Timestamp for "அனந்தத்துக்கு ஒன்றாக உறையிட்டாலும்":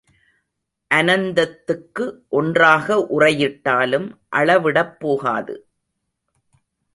0.91-4.07